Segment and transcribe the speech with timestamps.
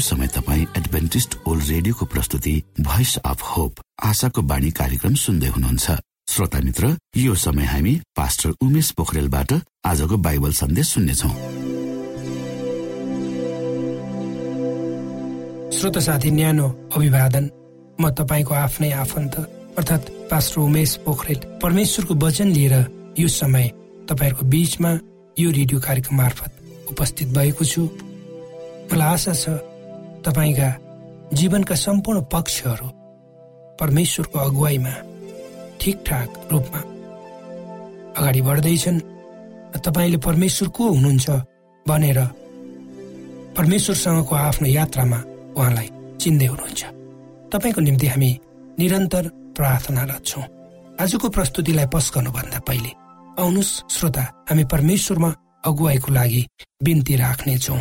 [0.00, 3.72] Adventist world रेडियोको प्रस्तुति voice of hope
[4.04, 5.90] आशाको बाणी कार्यक्रम सुन्दै हुनुहुन्छ।
[6.30, 9.52] श्रोता मित्र यो समय हामी पास्टर उमेश पोखरेलबाट
[9.84, 11.28] आजको बाइबल सन्देश सुन्नेछौ।
[15.78, 17.50] श्रोत साथी न्यानो अभिवादन।
[18.00, 19.34] म तपाईँको आफ्नै आफन्त
[19.78, 22.74] अर्थात् पास्टर उमेश पोखरेल। परमेश्वरको वचन लिएर
[23.18, 23.66] यो समय
[24.08, 24.90] तपाईँहरूको बीचमा
[25.38, 26.52] यो रेडियो कार्यक्रम मार्फत
[26.90, 27.82] उपस्थित भएको छु।
[28.92, 29.69] मलाई आशा छ
[30.24, 30.68] तपाईँका
[31.32, 32.88] जीवनका सम्पूर्ण पक्षहरू
[33.80, 34.94] परमेश्वरको अगुवाईमा
[35.80, 36.80] ठिकठाक रूपमा
[38.18, 39.00] अगाडि बढ्दैछन्
[39.84, 41.30] तपाईँले परमेश्वर को हुनुहुन्छ
[41.86, 42.20] भनेर
[43.56, 45.18] परमेश्वरसँगको आफ्नो यात्रामा
[45.56, 45.88] उहाँलाई
[46.20, 46.82] चिन्दै हुनुहुन्छ।
[47.52, 48.30] तपाईँको निम्ति हामी
[48.78, 49.24] निरन्तर
[49.56, 50.44] प्रार्थनारत छौँ।
[51.00, 52.90] आजको प्रस्तुतिलाई पस गर्नुभन्दा पहिले
[53.40, 55.30] आउनुहोस् श्रोता हामी परमेश्वरमा
[55.64, 56.42] अगुवाईको लागि
[56.84, 57.80] बिन्ती राख्नेछौँ।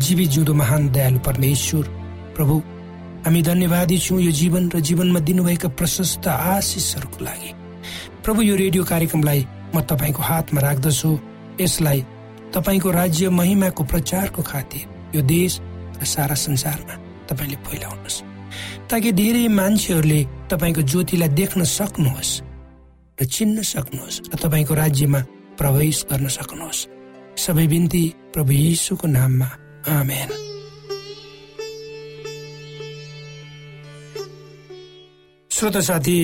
[0.00, 1.84] जीवी जिउँदो महान दयालु परमेश्वर
[2.36, 2.54] प्रभु
[3.24, 7.50] हामी धन्यवादी छौँ यो जीवन र जीवनमा दिनुभएका प्रशस्त आशिषहरूको लागि।
[8.24, 9.40] प्रभु यो रेडियो कार्यक्रमलाई
[9.74, 11.10] म तपाईँको हातमा राख्दछु।
[11.60, 12.00] यसलाई
[12.54, 14.84] तपाईँको राज्य महिमाको प्रचारको खातिर
[15.16, 15.60] यो देश
[16.00, 16.94] र सारा संसारमा
[17.28, 18.22] तपाईँले फैलाउनुहोस्।
[18.90, 22.32] ताकि धेरै मान्छेहरूले तपाईँको ज्योतिलाई देख्न सक्नुहोस्
[23.18, 25.20] र चिन्न सक्नुहोस् र तपाईँको राज्यमा
[25.60, 26.86] प्रवेश गर्न सक्नुहोस्।
[27.36, 29.48] सबै बिन्ती प्रभु यीशुको नाममा
[29.88, 30.28] आमेन
[35.50, 36.18] श्रोत साथी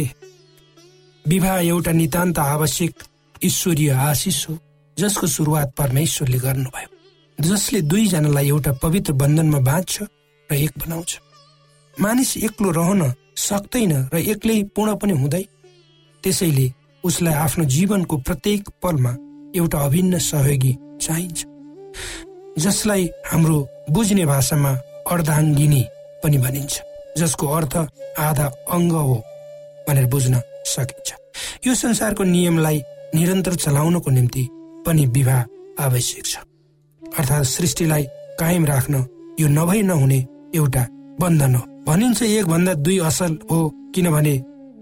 [1.24, 3.02] विवाह एउटा नितान्त आवश्यक
[3.44, 4.58] ईश्वरीय आशिष हो
[4.96, 10.02] जसको सुरुवात परमेश्वरले गर्नुभयो जसले दुईजनालाई एउटा पवित्र बन्धनमा बाँध्छ
[10.50, 11.18] र एक बनाउँछ।
[12.00, 15.42] मानिस एक्लो रहन सक्दैन र एक्लै पूर्ण पनि हुँदै
[16.24, 16.72] त्यसैले
[17.04, 19.12] उसलाई आफ्नो जीवनको प्रत्येक पलमा
[19.56, 21.44] एउटा अभिन्न सहयोगी चाहिन्छ।
[22.58, 23.58] जसलाई हाम्रो
[23.90, 24.72] बुझ्ने भाषामा
[25.12, 25.82] अर्धाङ्गिनी
[26.22, 26.74] पनि भनिन्छ
[27.18, 27.74] जसको अर्थ
[28.18, 29.16] आधा अङ्ग हो
[29.88, 31.08] भनेर बुझ्न सकिन्छ।
[31.66, 32.82] यो संसारको नियमलाई
[33.14, 34.48] निरन्तर चलाउनको निम्ति
[34.86, 36.36] पनि विवाह आवश्यक छ।
[37.02, 38.04] अर्थात् सृष्टिलाई
[38.40, 38.94] कायम राख्न
[39.40, 40.18] यो नभई नहुने
[40.54, 40.82] एउटा
[41.20, 43.58] बन्धन हो। भनिन्छ एक भन्दा दुई असल हो
[43.94, 44.34] किनभने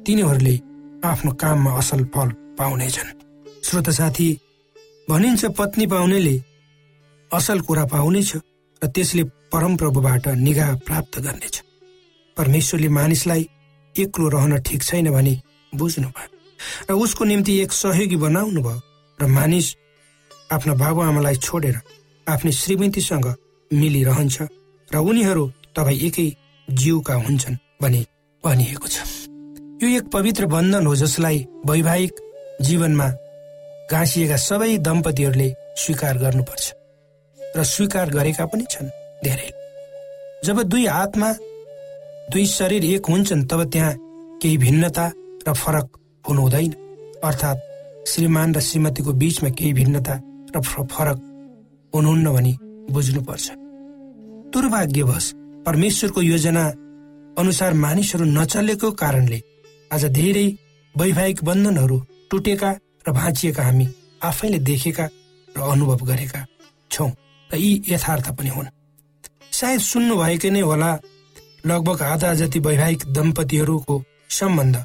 [0.07, 0.57] तिनीहरूले
[1.05, 2.29] आफ्नो काममा असल फल
[2.59, 3.11] पाउनेछन्।
[3.67, 4.29] श्रोत साथी
[5.11, 6.37] भनिन्छ पत्नी पाउनेले
[7.37, 8.31] असल कुरा पाउनेछ
[8.83, 9.23] र त्यसले
[9.53, 11.57] परमप्रभुबाट निगाह प्राप्त गर्नेछ।
[12.37, 13.43] परमेश्वरले मानिसलाई
[13.95, 15.35] एक्लो रहन ठिक छैन भने
[15.73, 16.29] बुझ्नुभयो
[16.89, 18.81] र उसको निम्ति एक सहयोगी बनाउनु भयो
[19.19, 19.67] र मानिस
[20.53, 21.77] आफ्ना बाबुआमालाई छोडेर
[22.27, 23.27] आफ्नै श्रीमतीसँग
[23.71, 24.37] मिलिरहन्छ
[24.89, 25.45] र उनीहरू
[25.77, 26.29] तपाईँ एकै
[26.69, 28.01] जीवका हुन्छन् भने
[28.45, 28.97] भनिएको छ।
[29.83, 32.13] यो एक पवित्र बन्धन हो जसलाई वैवाहिक
[32.63, 33.09] जीवनमा
[33.91, 35.49] गाँसिएका सबै दम्पतिहरूले
[35.83, 36.65] स्वीकार गर्नुपर्छ।
[37.57, 38.89] र स्वीकार गरेका पनि छन्
[39.25, 39.51] धेरै।
[40.45, 41.33] जब दुई आत्मा
[42.33, 43.95] दुई शरीर एक हुन्छन् तब त्यहाँ
[44.43, 45.07] केही भिन्नता
[45.49, 45.87] र फरक
[46.25, 46.73] हुनु हुँदैन
[47.25, 47.65] अर्थात्
[48.09, 50.15] श्रीमान र श्रीमतीको बीचमा केही भिन्नता
[50.57, 51.19] र फरक
[51.93, 52.53] हुनुहुन्न भनी
[52.91, 53.47] बुझ्नुपर्छ।
[54.53, 55.33] दुर्भाग्यवश
[55.67, 56.65] परमेश्वरको योजना
[57.39, 59.41] अनुसार मानिसहरू नचलेको कारणले
[59.93, 60.47] आज धेरै
[60.95, 61.99] वैवाहिक बन्धनहरू
[62.31, 62.71] टुटेका
[63.07, 63.87] र भाँचिएका हामी
[64.23, 65.07] आफैले देखेका
[65.49, 66.47] र अनुभव गरेका
[66.91, 67.11] छौँ।
[67.55, 68.69] र यी यथार्थ पनि हुन्।
[69.55, 70.91] सायद सुन्नु भएकै नै होला
[71.67, 73.95] लगभग आधा जति वैवाहिक दम्पतिहरूको
[74.31, 74.77] सम्बन्ध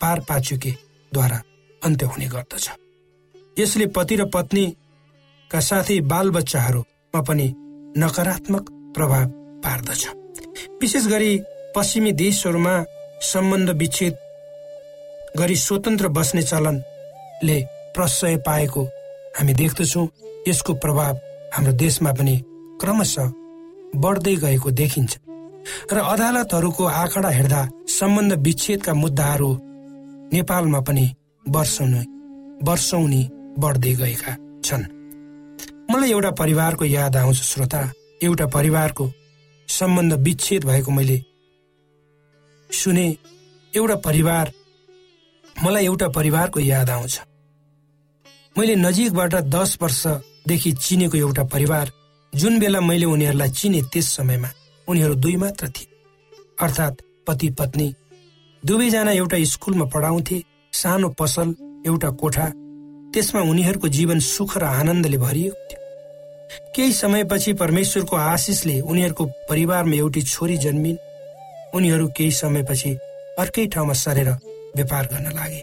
[0.00, 1.38] पार पाचुकेद्वारा
[1.82, 2.66] अन्त्य हुने गर्दछ।
[3.58, 7.46] यसले पति र पत्नीका साथै बालबच्चाहरूमा पनि
[7.96, 8.64] नकारात्मक
[8.94, 9.26] प्रभाव
[9.64, 10.02] पार्दछ।
[10.80, 11.32] विशेष गरी
[11.76, 12.74] पश्चिमी देशहरूमा
[13.22, 14.14] सम्बन्ध विच्छेद
[15.38, 17.58] गरी स्वतन्त्र बस्ने चलनले
[17.94, 18.82] प्रशय पाएको
[19.36, 20.08] हामी देख्दछौँ।
[20.48, 21.14] यसको प्रभाव
[21.52, 22.34] हाम्रो देशमा पनि
[22.80, 23.32] क्रमशः
[23.96, 25.12] बढ्दै गएको देखिन्छ
[25.92, 29.50] र अदालतहरूको आँकडा हेर्दा सम्बन्ध विच्छेदका मुद्दाहरू
[30.32, 31.06] नेपालमा पनि
[31.48, 32.02] वर्षौनी
[32.62, 33.22] वर्षौनी
[33.58, 34.32] बढ्दै गएका
[34.64, 34.84] छन्।
[35.90, 37.80] मलाई एउटा परिवारको याद आउँछ श्रोता।
[38.22, 39.04] एउटा परिवारको
[39.68, 41.18] सम्बन्ध विच्छेद भएको मैले
[42.70, 43.06] सुने।
[43.72, 44.52] एउटा परिवार
[45.56, 47.20] मलाई एउटा परिवारको याद आउँछ।
[48.58, 49.76] मैले नजिकबाट दस
[50.46, 51.90] वर्षदेखि चिनेको एउटा परिवार
[52.32, 54.50] जुन बेला मैले उनीहरूलाई चिने त्यस समयमा
[54.88, 55.90] उनीहरू दुई मात्र थिए।
[56.62, 57.94] अर्थात् पति पत्नी।
[58.62, 61.54] दुवैजना एउटा स्कुलमा पढाउँथे सानो पसल
[61.86, 62.46] एउटा कोठा।
[63.10, 65.82] त्यसमा उनीहरूको जीवन सुख र आनन्दले भरिएको थियो।
[66.74, 71.02] केही समयपछि परमेश्वरको आशिषले उनीहरूको परिवारमा एउटी छोरी जन्मिन्।
[71.74, 72.90] उनीहरू केही समयपछि
[73.38, 74.30] अर्कै ठाउँमा सरेर
[74.76, 75.62] व्यापार गर्न लागे।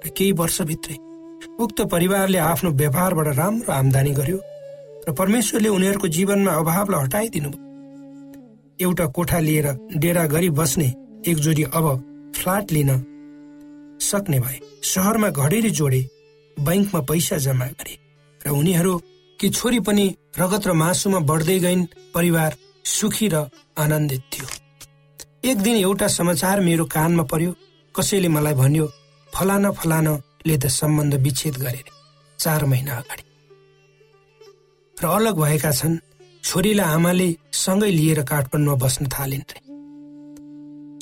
[0.00, 1.11] र केही वर्षभित्रै
[1.60, 4.38] उक्त परिवारले आफ्नो व्यापारबाट राम्रो आमदानी गर्यो
[5.08, 7.50] र परमेश्वरले उनीहरूको जीवनमा अभावलाई हटाइदिनु
[8.80, 9.66] एउटा कोठा लिएर
[9.96, 10.88] डेरा गरी बस्ने
[11.26, 11.86] एक जोडी अब
[12.36, 12.90] फ्ल्याट लिन
[14.00, 16.00] सक्ने भए सहरमा घडेरी जोडे
[16.56, 17.94] बैङ्कमा पैसा जम्मा गरे
[18.40, 18.98] र उनीहरू
[19.40, 20.06] कि छोरी पनि
[20.38, 23.46] रगत र मासुमा बढ्दै गइन् परिवार सुखी र
[23.78, 24.46] आनन्दित थियो।
[25.50, 27.54] एक दिन एउटा समाचार मेरो कानमा पर्यो
[27.94, 28.86] कसैले मलाई भन्यो
[29.28, 29.70] फलाना
[30.42, 31.82] फलानाले त सम्बन्ध विच्छेद गरे
[32.38, 33.24] चार महिना अगाडि।
[34.96, 35.96] र अलग भएका छन्
[36.44, 39.60] छोरीलाई आमाले सँगै लिएर काठमाडौँमा बस्न थालिन् रे।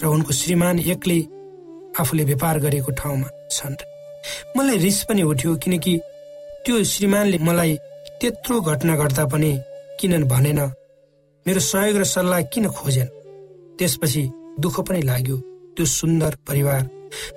[0.03, 1.21] र उनको श्रीमान एक्लै
[2.01, 3.87] आफूले व्यापार गरेको ठाउँमा छन् रे।
[4.57, 5.95] मलाई रिस पनि उठ्यो किनकि
[6.65, 7.73] त्यो श्रीमानले मलाई
[8.21, 9.53] त्यत्रो घटना गर्दा पनि
[9.99, 10.61] किन भनेन
[11.47, 13.09] मेरो सहयोग र सल्लाह किन खोजेन?
[13.79, 14.23] त्यसपछि
[14.61, 15.37] दुःख पनि लाग्यो
[15.75, 16.83] त्यो सुन्दर परिवार।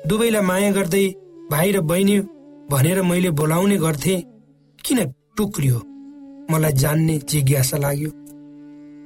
[0.07, 1.05] दुवैलाई माया गर्दै
[1.51, 2.19] भाइ र बहिनी
[2.71, 4.15] भनेर मैले बोलाउने गर्थे
[4.79, 4.99] किन
[5.37, 5.77] टुक्रियो?
[6.51, 8.09] मलाई जान्ने जिज्ञासा लाग्यो।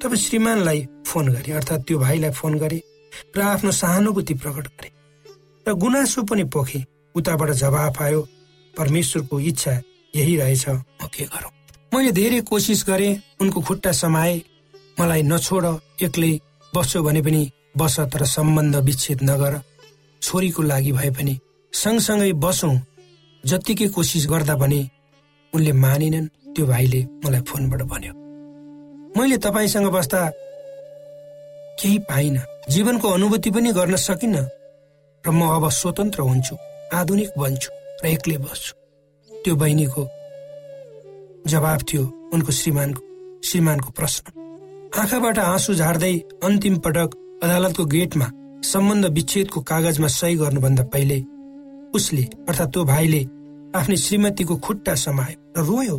[0.01, 2.81] तब श्रीमानलाई फोन गरे अर्थात् त्यो भाइलाई फोन गरे
[3.37, 4.89] र आफ्नो सहानुभूति प्रकट गरे
[5.65, 6.83] र गुनासो पनि पोखे।
[7.15, 8.21] उताबाट जवाफ आयो
[8.73, 9.73] परमेश्वरको इच्छा
[10.13, 11.51] यही रहेछ म के गरौँ?
[11.93, 14.41] मैले धेरै कोसिस गरेँ उनको खुट्टा समाए।
[14.99, 15.65] मलाई नछोड
[16.03, 16.31] एक्लै
[16.73, 17.41] बस्छु भने पनि
[17.77, 19.61] बस तर सम्बन्ध विच्छेद नगर।
[20.21, 21.39] छोरीको लागि भए पनि
[21.77, 22.75] सँगसँगै बसौँ।
[23.43, 24.79] जत्तिकै कोसिस गर्दा पनि
[25.53, 28.13] उनले मानिनन्। त्यो भाइले मलाई फोनबाट भन्यो
[29.13, 30.21] मैले तपाईँसँग बस्दा
[31.79, 34.45] केही पाइनँ। जीवनको अनुभूति पनि गर्न सकिनँ
[35.23, 36.55] र म अब स्वतन्त्र हुन्छु
[36.97, 37.69] आधुनिक बन्छु
[38.01, 38.73] र एक्लै बस्छु।
[39.29, 40.01] त्यो बहिनीको
[41.47, 42.03] जवाब थियो
[42.33, 43.01] उनको श्रीमानको
[43.47, 44.25] श्रीमानको प्रश्न।
[44.97, 47.09] आँखाबाट आँसु झार्दै अन्तिम पटक
[47.43, 48.27] अदालतको गेटमा
[48.63, 51.17] सम्बन्ध विच्छेदको कागजमा सही गर्नुभन्दा पहिले
[51.95, 53.21] उसले अर्थात् त्यो भाइले
[53.75, 55.97] आफ्नै श्रीमतीको खुट्टा समायो र रोयो।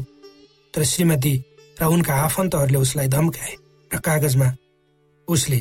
[0.75, 1.35] तर श्रीमती
[1.80, 3.54] र उनका आफन्तहरूले उसलाई धम्काए
[3.90, 4.49] र कागजमा
[5.28, 5.59] उसले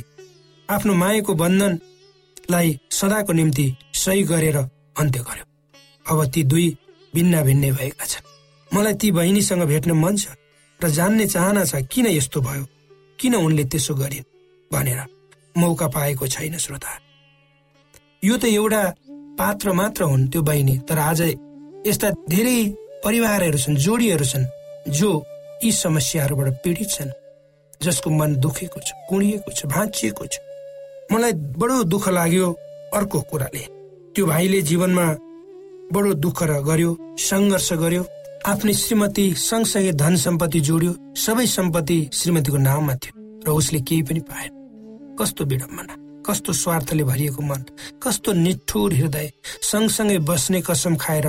[0.70, 4.58] आफ्नो मायाको बन्धनलाई सदाको निम्ति सही गरेर
[5.00, 5.46] अन्त्य गर्यो।
[6.06, 6.68] अब ती दुई
[7.14, 8.26] भिन्न भिन्नै भएका छन्।
[8.72, 10.36] मलाई ती बहिनीसँग भेट्न मन छ
[10.80, 12.64] र जान्ने चाहना छ किन यस्तो भयो?
[13.20, 14.26] किन उनले त्यसो गरिन्?
[14.72, 15.00] भनेर
[15.56, 16.92] मौका पाएको छैन श्रोता।
[18.24, 18.82] यो त एउटा
[19.40, 21.22] पात्र मात्र हुन् त्यो बहिनी। तर आज
[21.88, 22.58] यस्ता धेरै
[23.04, 24.46] परिवारहरू छन् जोडीहरू छन्
[24.90, 25.10] जो
[25.64, 27.12] यी समस्याहरूबाट पीडित छन्
[27.82, 30.36] जसको मन दुखेको छ कुँडिएको छ भाँचिएको छ।
[31.12, 32.48] मलाई बडो दुःख लाग्यो
[32.98, 33.64] अर्को कुराले।
[34.16, 35.06] त्यो भाइले जीवनमा
[35.94, 38.04] बडो दुःख र गर्यो सङ्घर्ष गर्यो
[38.46, 43.14] आफ्नै श्रीमती सँगसँगै धन सम्पत्ति जोड्यो सबै सम्पत्ति श्रीमतीको नाममा थियो
[43.46, 44.52] र उसले केही पनि पाएन।
[45.20, 47.64] कस्तो विडम्बना। कस्तो स्वार्थले भरिएको मन
[48.04, 49.32] कस्तो निठुर हृदय
[49.64, 51.28] सँगसँगै बस्ने कसम खाएर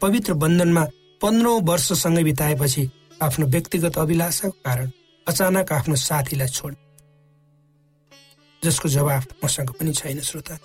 [0.00, 0.84] पवित्र बन्धनमा
[1.22, 2.90] पन्ध्रौँ वर्षसँगै बिताएपछि
[3.22, 4.90] आफ्नो व्यक्तिगत अभिलाषाको कारण
[5.26, 6.74] अचानक आफ्नो साथीलाई छोड।
[8.62, 10.58] जसको जवाफ मसँग पनि छैन श्रोता।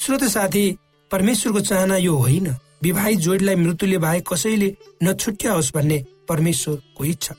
[0.00, 0.64] श्रोता साथी
[1.10, 2.48] परमेश्वरको चाहना यो होइन
[2.82, 4.68] विवाहित जोडीलाई मृत्युले बाहेक कसैले
[5.02, 7.34] नछुट्याओस् भन्ने परमेश्वरको इच्छा।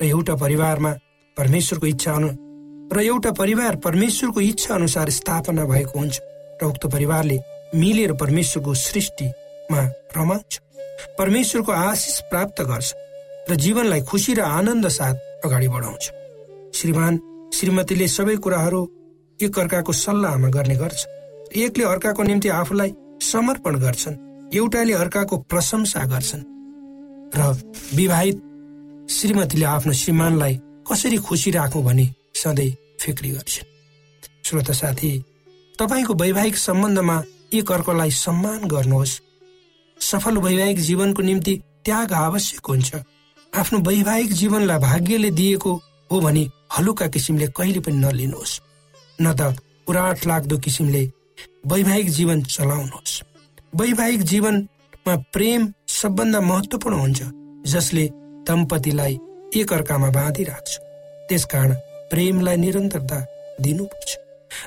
[0.00, 0.92] र एउटा परिवारमा
[1.36, 2.30] परमेश्वरको इच्छा अनु
[2.92, 6.20] र एउटा परिवार परमेश्वरको इच्छा अनुसार स्थापना भएको हुन्छ।
[6.62, 7.38] र उक्त परिवारले
[7.74, 9.80] मिलेर परमेश्वरको सृष्टिमा
[10.16, 10.60] रमाउँछ।
[11.18, 12.94] परमेश्वरको आशिष प्राप्त गर्छ
[13.50, 15.14] र जीवनलाई खुसी र आनन्द साथ
[15.44, 16.04] अगाडि बढाउँछ।
[16.74, 17.20] श्रीमान
[17.54, 18.80] श्रीमतीले सबै कुराहरू
[19.38, 21.06] एक अर्काको सल्लाहमा गर्ने गर्छ।
[21.56, 24.16] एकले अर्काको निम्ति आफूलाई समर्पण गर्छन्
[24.54, 26.42] एउटाले अर्काको प्रशंसा गर्छन्।
[27.36, 27.40] र
[27.94, 28.36] विवाहित
[29.10, 30.54] श्रीमतीले आफ्नो श्रीमानलाई
[30.90, 33.74] कसरी खुसी राखौँ भनी सधैँ फिक्री गर्छन्
[34.44, 35.10] श्रोता साथी
[35.74, 37.22] तपाईँको वैवाहिक सम्बन्धमा
[37.54, 39.20] एक अर्कोलाई सम्मान गर्नुहोस्।
[40.00, 42.94] सफल वैवाहिक जीवनको निम्ति त्याग आवश्यक हुन्छ।
[43.52, 45.72] आफ्नो वैवाहिक जीवनलाई भाग्यले दिएको
[46.10, 46.44] हो भने
[46.78, 48.60] हलुका किसिमले कहिले पनि नलिनुहोस्।
[49.18, 49.56] न त
[49.88, 51.02] उराट लाग्दो किसिमले
[51.66, 53.22] वैवाहिक जीवन चलाउनुहोस्।
[53.74, 57.22] वैवाहिक जीवनमा प्रेम सबभन्दा महत्वपूर्ण हुन्छ
[57.72, 58.08] जसले
[58.48, 59.18] दम्पतिलाई
[59.56, 60.70] एक अर्कामा बाँधिराख्छ।
[61.28, 61.74] त्यसकारण
[62.10, 63.18] प्रेमलाई निरन्तरता
[63.60, 64.08] दिनुपर्छ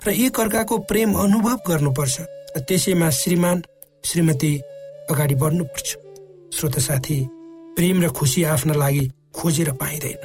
[0.05, 2.17] र एक अर्काको प्रेम अनुभव गर्नुपर्छ।
[2.59, 3.63] त्यसैमा श्रीमान
[4.05, 4.53] श्रीमती
[5.11, 5.87] अगाडि बढ्नुपर्छ।
[6.53, 7.17] श्रोत साथी
[7.77, 9.05] प्रेम र खुसी आफ्ना लागि
[9.35, 10.21] खोजेर पाइँदैन।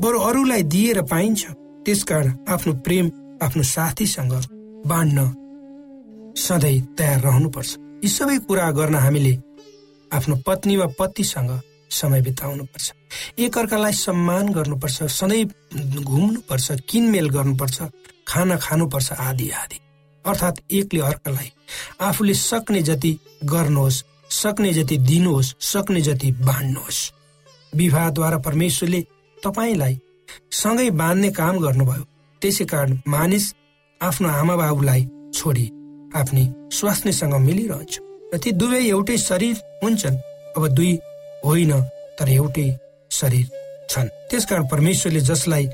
[0.00, 1.42] बरु अरूलाई दिएर पाइन्छ
[1.86, 3.06] त्यसकारण आफ्नो प्रेम
[3.42, 4.32] आफ्नो साथीसँग
[4.86, 5.18] बाँड्न
[6.36, 7.70] सधैँ तयार रहनुपर्छ।
[8.04, 9.34] यी सबै कुरा गर्न हामीले
[10.10, 11.50] आफ्नो पत्नी वा पतिसँग
[11.90, 12.92] समय बिताउनुपर्छ।
[13.38, 15.44] एकअर्कालाई सम्मान गर्नुपर्छ सधैँ
[16.02, 17.82] घुम्नुपर्छ किनमेल गर्नुपर्छ
[18.28, 19.78] खाना खानुपर्छ आदि आदि।
[20.24, 21.50] अर्थात् एकले अर्कालाई
[22.00, 23.12] आफूले सक्ने जति
[23.44, 27.00] गर्नुहोस् सक्ने जति दिनुहोस् सक्ने जति बाँड्नुहोस्।
[27.72, 29.00] विवाहद्वारा परमेश्वरले
[29.38, 30.00] तपाईँलाई
[30.52, 32.04] सँगै बाँध्ने काम गर्नुभयो।
[32.42, 33.54] त्यसै कारण मानिस
[34.00, 35.02] आफ्नो आमा बाबुलाई
[35.34, 35.66] छोडी
[36.16, 37.94] आफ्नै स्वास्नीसँग मिलिरहन्छ।
[38.34, 40.16] र ती दुवै एउटै शरीर हुन्छन्।
[40.56, 40.92] अब दुई
[41.44, 41.72] होइन
[42.18, 42.68] तर एउटै
[43.18, 43.46] शरीर
[43.90, 45.64] छन्। त्यसकारण परमेश्वरले जसलाई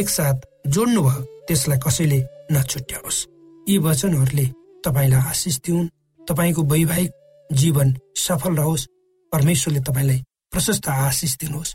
[0.00, 2.18] एकसाथ जोड्नु भयो त्यसलाई कसैले
[2.52, 3.18] नछुट्याओस्।
[3.66, 4.46] यी वचनहरूले
[4.84, 5.88] तपाईँलाई आशिष दिउन्
[6.20, 7.10] तपाईँको वैवाहिक
[7.50, 8.86] जीवन सफल रहोस्।
[9.32, 10.20] परमेश्वरले तपाईँलाई
[10.52, 11.74] प्रशस्त आशिष दिनुहोस्।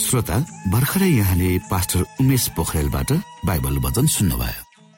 [0.00, 0.36] श्रोता
[0.72, 3.12] भर्खरै यहाँले पास्टर उमेश पोखरेलबाट
[3.46, 4.69] बाइबल वचन सुन्नुभयो।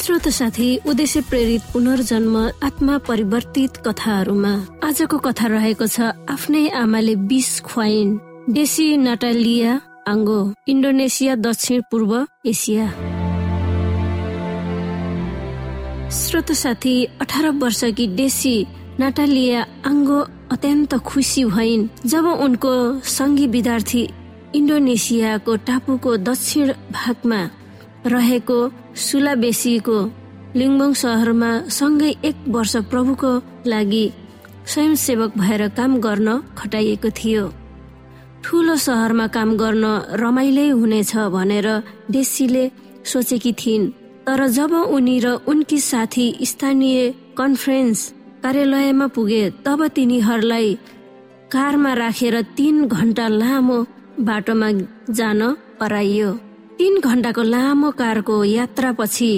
[0.00, 4.52] श्रोत साथी उद्देश्य प्रेरित पुनर्जन्म आत्मा परिवर्तित कथाहरूमा
[4.84, 6.00] आजको कथा रहेको छ
[6.34, 8.16] आफ्नै आमाले विष खुवाइन्।
[8.48, 9.72] डेसी नटालिया
[10.08, 10.38] आङ्गो
[10.68, 12.14] इन्डोनेसिया दक्षिण पूर्व
[12.46, 12.86] एसिया।
[16.10, 18.56] श्रोत साथी अठार वर्षकी डेसी
[19.00, 20.18] नाटालिया आङ्गो
[20.52, 22.74] अत्यन्त खुसी भइन्। जब उनको
[23.10, 24.08] सङ्घी विद्यार्थी
[24.54, 27.40] इन्डोनेसियाको टापुको दक्षिण भागमा
[28.06, 28.58] रहेको
[28.96, 29.98] सुलाबेसीको
[30.56, 33.32] लिङ्बोङ सहरमा सँगै एक वर्ष प्रभुको
[33.66, 34.04] लागि
[34.66, 36.28] स्वयंसेवक भएर काम गर्न
[36.58, 37.44] खटाइएको थियो।
[38.44, 39.84] ठुलो सहरमा काम गर्न
[40.22, 41.68] रमाइलै हुनेछ भनेर
[42.10, 42.64] डेसीले
[43.04, 43.92] सोचेकी थिइन्।
[44.26, 46.98] तर जब उनी र उनकी साथी स्थानीय
[47.38, 48.00] कन्फरेन्स
[48.42, 50.68] कार्यालयमा पुगे तब तिनीहरूलाई
[51.52, 53.78] कारमा राखेर तीन घन्टा लामो
[54.20, 54.70] बाटोमा
[55.10, 55.40] जान
[55.80, 56.30] पराइयो।
[56.80, 59.32] तीन घन्टाको लामो कारको यात्रापछि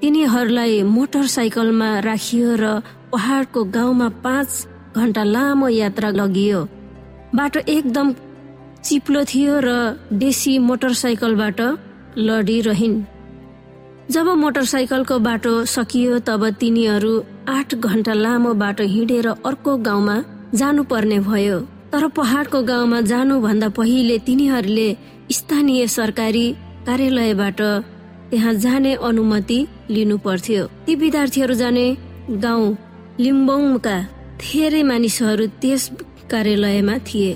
[0.00, 2.64] तिनीहरूलाई मोटरसाइकलमा राखियो र
[3.12, 4.50] पहाडको गाउँमा पाँच
[4.96, 6.64] घन्टा लामो यात्रा लगियो।
[7.34, 8.12] बाटो एकदम
[8.82, 9.68] चिप्लो थियो र
[10.10, 11.60] देशी मोटरसाइकलबाट
[12.18, 12.98] लडिरहन्।
[14.10, 17.14] जब मोटरसाइकलको बाटो सकियो तब तिनीहरू
[17.48, 20.22] आठ घन्टा लामो बाटो हिँडेर अर्को गाउँमा
[20.54, 21.58] जानुपर्ने भयो।
[21.92, 24.88] तर पहाडको गाउँमा जानुभन्दा पहिले तिनीहरूले
[25.32, 26.48] स्थानीय सरकारी
[26.88, 27.60] कार्यालयबाट
[28.30, 29.58] त्यहाँ जाने अनुमति
[29.90, 31.86] लिनु पर्थ्यो ती विद्यार्थीहरू जाने
[32.44, 32.76] गाउँ
[33.20, 33.96] लिम्बोङका
[34.40, 35.84] धेरै मानिसहरू त्यस
[36.30, 37.32] कार्यालयमा थिए।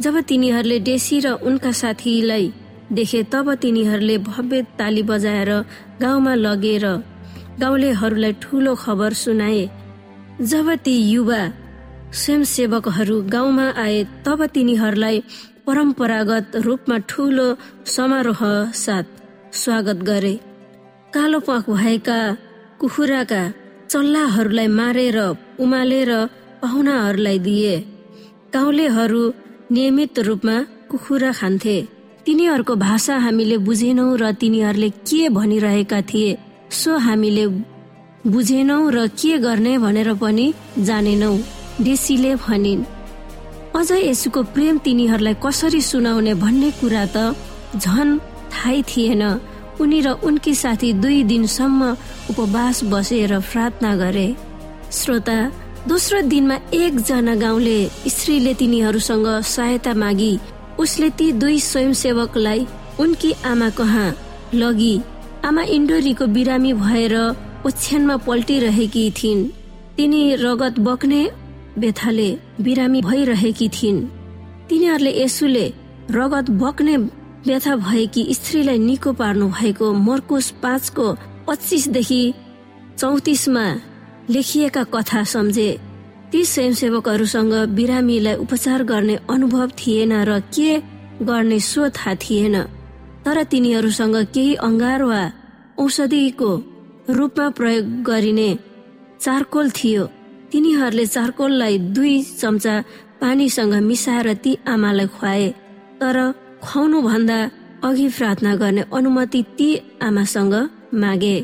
[0.00, 2.52] जब तिनीहरूले डेसी र उनका साथीलाई
[2.92, 5.50] देखे तब तिनीहरूले भव्य ताली बजाएर
[6.02, 6.84] गाउँमा लगेर
[7.60, 9.64] गाउँलेहरूलाई ठुलो खबर सुनाए।
[10.42, 11.42] जब ती युवा
[12.12, 15.16] स्वयंसेवकहरू गाउँमा आए तब तिनीहरूलाई
[15.68, 17.46] परम्परागत रूपमा ठुलो
[17.86, 18.40] समारोह
[18.74, 19.06] साथ
[19.52, 20.32] स्वागत गरे।
[21.14, 22.16] कालो पाख भएका
[22.80, 23.42] कुखुराका
[23.90, 25.18] चल्लाहरूलाई मारेर
[25.60, 26.10] उमालेर
[26.62, 27.76] पाहुनाहरूलाई दिए।
[28.54, 29.22] गाउँलेहरू
[29.70, 30.56] नियमित रूपमा
[30.90, 31.76] कुखुरा खान्थे।
[32.26, 36.36] तिनीहरूको भाषा हामीले बुझेनौ र तिनीहरूले के भनिरहेका थिए
[36.72, 37.46] सो हामीले
[38.32, 41.32] बुझेनौ र के गर्ने भनेर पनि जानेनौ
[41.84, 42.88] डेसीले भनिन्।
[43.76, 47.34] अझ यसुको प्रेम तिनीहरूलाई कसरी सुनाउने भन्ने कुरा त
[47.76, 48.18] झन
[48.52, 49.22] थाहै थिएन।
[49.80, 51.90] उनी र उनकी साथी दुई दिनसम्म
[52.30, 54.28] उपवास बसेर प्रार्थना गरे।
[54.92, 55.38] श्रोता
[55.88, 57.78] दोस्रो दिनमा एकजना गाउँले
[58.08, 60.32] स्त्रीले तिनीहरूसँग सहायता मागी।
[60.78, 62.66] उसले ती दुई स्वयंसेवकलाई
[63.00, 64.08] उनकी आमा कहाँ
[64.54, 64.94] लगी।
[65.44, 67.14] आमा इन्डोरीको बिरामी भएर
[67.66, 69.46] ओछ्यानमा पल्टिरहेकी थिइन्।
[69.96, 71.22] तिनी रगत बग्ने
[71.78, 74.06] बेथाले बिरामी भइरहेकी थिइन्।
[74.68, 75.66] तिनीहरूले यसुले
[76.10, 76.96] रगत बग्ने
[77.46, 81.06] व्यथा भएकी स्त्रीलाई निको पार्नु भएको मर्कुस पाँचको
[81.46, 82.22] पच्चिसदेखि
[82.98, 83.66] चौतिसमा
[84.30, 85.70] लेखिएका कथा सम्झे।
[86.32, 90.70] ती स्वयंसेवकहरूसँग बिरामीलाई उपचार गर्ने अनुभव थिएन र के
[91.24, 92.62] गर्ने सो थाहा थिएन।
[93.24, 95.22] तर तिनीहरूसँग केही अङ्गार वा
[95.78, 96.50] औषधिको
[97.10, 98.50] रूपमा प्रयोग गरिने
[99.20, 100.04] चारकोल थियो।
[100.52, 102.74] तिनीहरूले चारकोललाई दुई चम्चा
[103.20, 105.48] पानीसँग मिसाएर ती आमालाई खुवाए।
[106.00, 106.16] तर
[106.64, 107.38] खुवाउनु भन्दा
[107.84, 109.68] अघि प्रार्थना गर्ने अनुमति ती
[110.02, 110.54] आमासँग
[110.94, 111.36] मागे।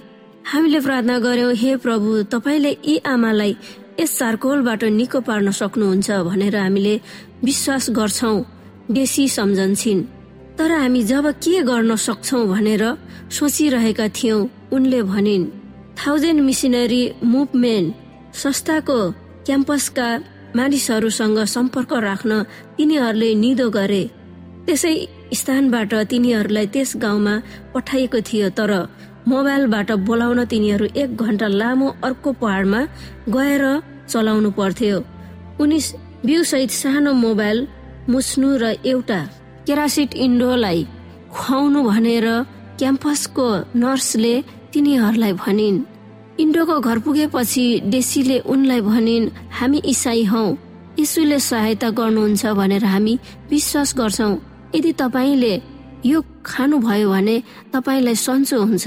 [0.50, 3.56] हामीले प्रार्थना गर्यौं हे प्रभु तपाईँले यी आमालाई
[4.00, 6.94] यस चारकोलबाट निको पार्न सक्नुहुन्छ भनेर हामीले
[7.44, 8.34] विश्वास गर्छौ
[8.90, 10.02] बेसी सम्झन्छन्।
[10.58, 12.82] तर हामी जब के गर्न सक्छौ भनेर
[13.36, 14.40] सोचिरहेका थियौं
[14.74, 15.44] उनले भनिन्
[15.98, 17.94] थाउजन्ड मिसनरी मुभमेन्ट
[18.42, 18.98] संस्थाको
[19.46, 20.08] क्याम्पसका
[20.56, 22.42] मानिसहरूसँग सम्पर्क राख्न
[22.76, 24.02] तिनीहरूले निदो गरे।
[24.66, 24.94] त्यसै
[25.38, 27.34] स्थानबाट तिनीहरूलाई त्यस गाउँमा
[27.74, 28.72] पठाइएको थियो तर
[29.28, 32.80] मोबाइलबाट बोलाउन तिनीहरू एक घन्टा लामो अर्को पहाडमा
[33.36, 33.64] गएर
[34.10, 34.98] चलाउनु पर्थ्यो।
[35.62, 35.78] उनी
[36.26, 37.58] बिउसहित सानो मोबाइल
[38.12, 39.20] मुस्नु र एउटा
[39.66, 40.80] केरासिट इन्डोलाई
[41.34, 42.26] खुवाउनु भनेर
[42.78, 43.48] क्याम्पसको
[43.82, 44.34] नर्सले
[44.72, 45.76] तिनीहरूलाई भनिन्।
[46.40, 50.44] इन्डोको घर पुगेपछि डेसीले उनलाई भनिन् हामी इसाई हौ।
[50.98, 53.14] यीशुले सहायता गर्नुहुन्छ भनेर हामी
[53.50, 54.30] विश्वास गर्छौ।
[54.74, 55.54] यदि तपाईँले
[56.06, 57.36] यो खानुभयो भने
[57.72, 58.86] तपाईँलाई सन्चो हुन्छ।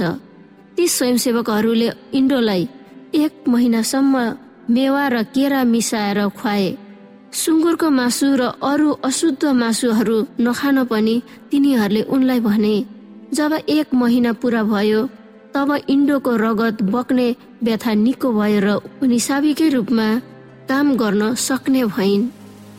[0.75, 2.63] ती स्वयंसेवकहरूले इन्डोलाई
[3.15, 4.15] एक महिनासम्म
[4.69, 6.67] मेवा र केरा मिसाएर खुवाए।
[7.33, 11.15] सुँगुरको मासु र अरू अशुद्ध मासुहरू नखान पनि
[11.51, 12.75] तिनीहरूले उनलाई भने
[13.33, 15.01] जब एक महिना पुरा भयो
[15.53, 17.27] तब इन्डोको रगत बग्ने
[17.63, 18.67] व्यथा निको भयो र
[19.03, 20.07] उनी साविकै रूपमा
[20.69, 22.23] काम गर्न सक्ने भइन्।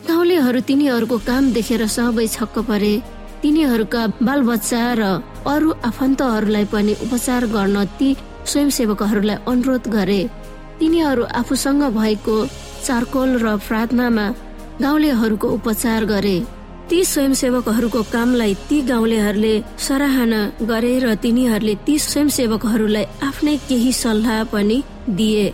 [0.09, 2.95] गाउँलेहरू तिनीहरूको काम देखेर सबै छक्क परे।
[3.43, 5.03] तिनीहरूका बालबच्चा र
[5.47, 8.09] अरू आफन्तहरूलाई पनि उपचार गर्न ती
[8.45, 10.21] स्वयंसेवकहरूलाई अनुरोध गरे।
[10.79, 12.37] तिनीहरू आफूसँग भएको
[12.87, 14.27] चारकोल र प्रार्थनामा
[14.81, 16.37] गाउँलेहरूको उपचार गरे।
[16.91, 19.55] ती स्वयंसेवकहरूको कामलाई ती गाउँलेहरूले
[19.87, 24.79] सराहना गरे र तिनीहरूले ती स्वयंसेवकहरूलाई आफ्नै केही सल्लाह पनि
[25.19, 25.47] दिए।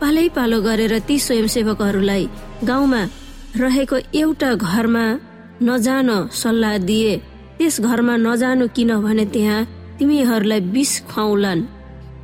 [0.00, 2.24] पालै पालो गरेर ती स्वयंसेवकहरूलाई
[2.66, 3.02] गाउँमा
[3.62, 5.04] रहेको एउटा घरमा
[5.62, 6.08] नजान
[6.42, 7.14] सल्लाह दिए।
[7.58, 9.66] त्यस घरमा नजानु किनभने त्यहाँ
[9.98, 11.66] तिमीहरूलाई विष खुवाउलान्।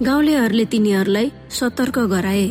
[0.03, 1.27] गाउँलेहरूले तिनीहरूलाई
[1.59, 2.47] सतर्क गराए।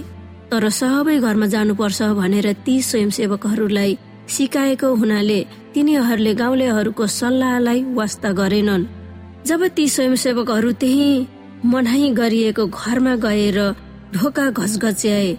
[0.51, 3.91] तर सबै घरमा जानुपर्छ भनेर ती स्वयंसेवकहरूलाई
[4.35, 5.39] सिकाएको हुनाले
[5.77, 8.83] तिनीहरूले गाउँलेहरूको सल्लाहलाई वास्ता गरेनन्।
[9.45, 11.09] जब ती स्वयंसेवकहरू त्यही
[11.65, 13.59] मनाही गरिएको घरमा गएर
[14.13, 15.29] ढोका घचघच्याए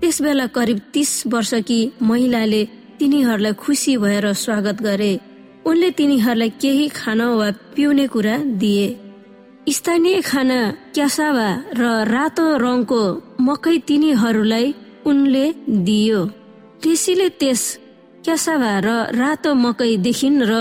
[0.00, 2.62] त्यस बेला करिब तीस वर्षकी महिलाले
[2.98, 5.12] तिनीहरूलाई खुसी भएर स्वागत गरे।
[5.66, 8.88] उनले तिनीहरूलाई केही खान वा पिउने कुरा दिए।
[9.70, 10.58] स्थानीय खाना
[10.94, 13.02] क्यासावा र रातो रङको
[13.40, 14.74] मकै तिनीहरूलाई
[15.06, 15.46] उनले
[15.86, 16.20] दियो।
[16.82, 17.62] टेसीले त्यस
[18.24, 18.88] क्यासावा र
[19.20, 20.52] रातो मकै देखिन् र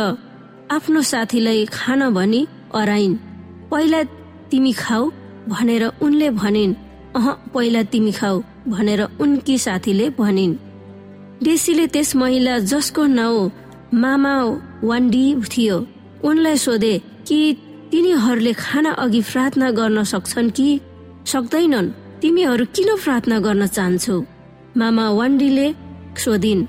[0.75, 2.41] आफ्नो साथीलाई खान भनी
[2.75, 3.15] अराइन्।
[3.71, 4.01] पहिला
[4.51, 5.03] तिमी खाऊ
[5.47, 6.73] भनेर उनले भनिन्।
[7.15, 8.35] अह पहिला तिमी खाऊ
[8.67, 10.59] भनेर उनकी साथीले भनिन्।
[11.43, 13.51] डेसीले त्यस महिला जसको नाउँ
[13.93, 14.33] मामा
[14.83, 15.77] वान्डी थियो
[16.23, 16.93] उनलाई सोधे
[17.27, 17.39] कि
[17.91, 20.67] तिनीहरूले खाना अघि प्रार्थना गर्न सक्छन् कि
[21.25, 21.87] सक्दैनन्?
[22.21, 24.17] तिमीहरू किन प्रार्थना गर्न चाहन्छौ?
[24.77, 25.67] मामा वान्डीले
[26.17, 26.61] सोधिन्।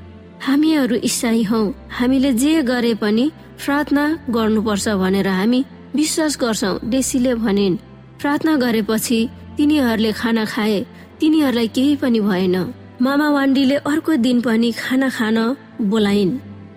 [0.46, 3.24] हामीहरू इसाई हौ। हामीले जे गरे पनि
[3.64, 5.60] प्रार्थना गर्नुपर्छ भनेर हामी
[5.94, 7.76] विश्वास गर्छौ डेसीले भनिन्।
[8.20, 9.18] प्रार्थना गरेपछि
[9.56, 10.78] तिनीहरूले खाना खाए
[11.20, 12.56] तिनीहरूलाई केही पनि भएन।
[13.02, 15.38] मामा वान्डीले अर्को दिन पनि खाना खान
[15.90, 16.32] बोलाइन्।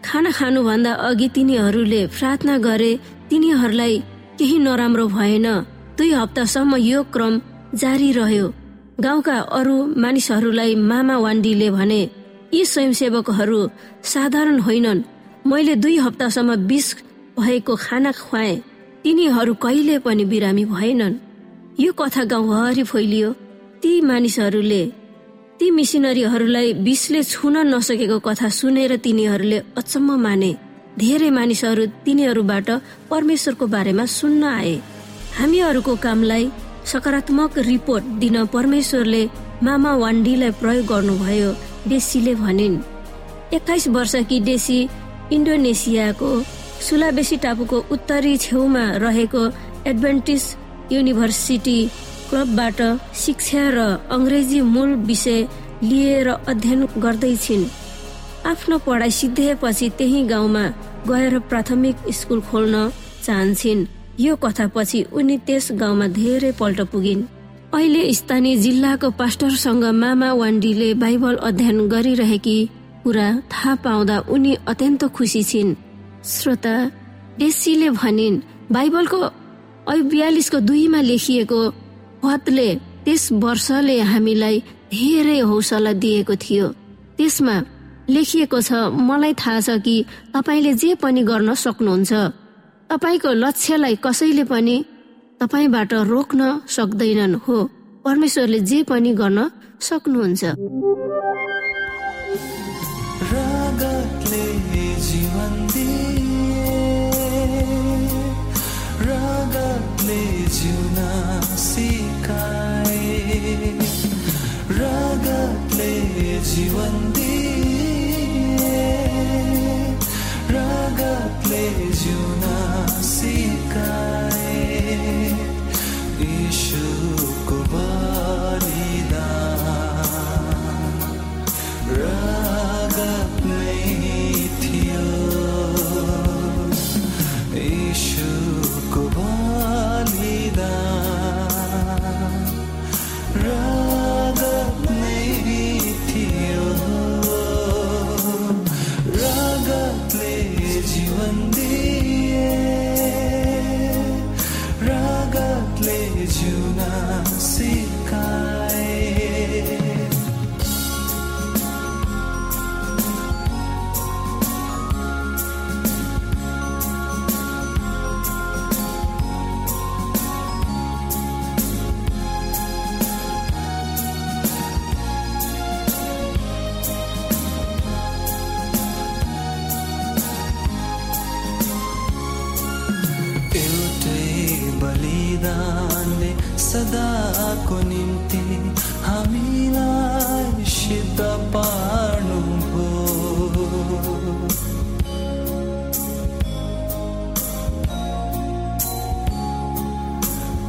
[0.06, 2.92] खाना खानुभन्दा अघि तिनीहरूले प्रार्थना गरे
[3.30, 3.96] तिनीहरूलाई
[4.40, 5.48] केही नराम्रो भएन।
[5.98, 7.34] दुई हप्तासम्म यो क्रम
[7.76, 8.48] जारी रह्यो।
[9.00, 12.02] गाउँका अरू मानिसहरूलाई मामा वान्डीले भने
[12.54, 13.60] यी स्वयंसेवकहरू
[14.04, 15.02] साधारण होइनन्।
[15.48, 16.94] मैले दुई हप्तासम्म विष
[17.40, 18.56] भएको खाना खुवाए।
[19.04, 21.16] तिनीहरू कहिले पनि बिरामी भएनन्।
[21.80, 23.32] यो कथा गाउँभरि फैलियो।
[23.82, 24.84] ती मानिसहरूले
[25.60, 30.52] ती मिसिनरीहरूलाई विषले छुन नसकेको कथा सुनेर तिनीहरूले अचम्म माने।
[30.98, 32.70] धेरै मानिसहरू तिनीहरूबाट
[33.10, 34.76] परमेश्वरको बारेमा सुन्न आए।
[35.38, 36.50] हामीहरूको कामलाई
[36.86, 39.24] सकारात्मक रिपोर्ट दिन परमेश्वरले
[39.64, 41.50] मामा वान्डीलाई प्रयोग गर्नुभयो।
[41.90, 42.78] डेसीले भनिन्
[43.56, 44.80] एक्काइस वर्षकी डेसी
[45.34, 46.30] इन्डोनेसियाको
[46.88, 49.44] सुलाबेसी टापुको उत्तरी छेउमा रहेको
[49.88, 50.44] एडभेन्टिस
[50.92, 51.80] युनिभर्सिटी
[52.30, 52.82] क्लबबाट
[53.16, 53.80] शिक्षा र
[54.12, 55.48] अङ्ग्रेजी मूल विषय
[55.84, 57.66] लिएर अध्ययन गर्दैछिन्।
[58.46, 60.64] आफ्नो पढाइ सिद्धिएपछि त्यही गाउँमा
[61.08, 62.90] गएर प्राथमिक स्कुल खोल्न
[63.24, 63.86] चाहन्छन्।
[64.20, 67.22] यो कथापछि उनी त्यस गाउँमा धेरै पल्ट पुगिन्।
[67.78, 72.58] अहिले स्थानीय जिल्लाको पास्टरसँग मामा वान्डीले बाइबल अध्ययन गरिरहेकी
[73.04, 75.76] कुरा थाहा पाउँदा उनी अत्यन्त खुसी छिन्।
[76.26, 76.74] श्रोता
[77.38, 78.42] डेसीले भनिन्
[78.74, 79.20] बाइबलको
[80.10, 81.62] बयालिसको दुईमा लेखिएको
[82.24, 82.70] पदले
[83.06, 84.58] त्यस वर्षले हामीलाई
[84.92, 86.68] धेरै हौसला दिएको थियो।
[87.18, 87.56] त्यसमा
[88.10, 89.96] लेखिएको छ मलाई थाहा छ कि
[90.34, 92.12] तपाईँले जे पनि गर्न सक्नुहुन्छ।
[92.90, 94.76] तपाईँको लक्ष्यलाई कसैले पनि
[95.42, 97.58] तपाईँबाट रोक्न सक्दैनन् हो।
[98.06, 99.40] परमेश्वरले जे पनि गर्न
[99.82, 100.44] सक्नुहुन्छ।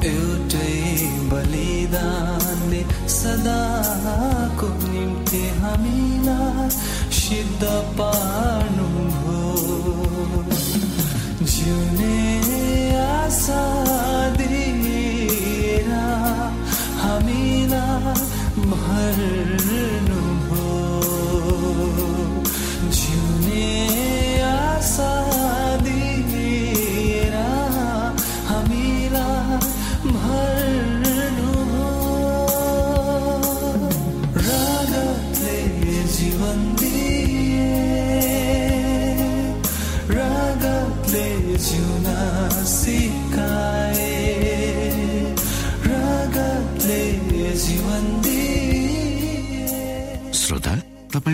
[0.08, 0.74] एउटै
[1.30, 2.82] बलिदानले
[3.18, 6.68] सदाको निम्ति हामीलाई
[7.20, 7.62] सिद्ध
[7.98, 8.88] पार्नु
[11.54, 12.16] जिउने
[13.00, 13.62] आशा
[14.38, 15.90] दिएर
[17.02, 18.14] हामीलाई
[18.72, 19.57] भर्नु